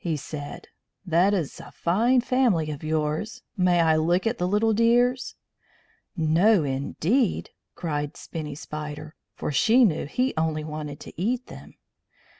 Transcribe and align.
he 0.03 0.17
said. 0.17 0.67
"That 1.05 1.31
is 1.31 1.59
a 1.59 1.71
fine 1.71 2.21
family 2.21 2.71
of 2.71 2.83
yours. 2.83 3.43
May 3.55 3.81
I 3.81 3.97
look 3.97 4.25
at 4.25 4.39
the 4.39 4.47
little 4.47 4.73
dears?" 4.73 5.35
"No, 6.17 6.63
indeed!" 6.63 7.51
cried 7.75 8.17
Spinny 8.17 8.55
Spider, 8.55 9.13
for 9.35 9.51
she 9.51 9.85
knew 9.85 10.07
he 10.07 10.33
only 10.35 10.63
wanted 10.63 10.99
to 11.01 11.21
eat 11.21 11.45
them. 11.45 11.75